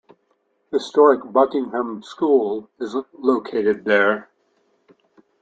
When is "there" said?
3.85-4.29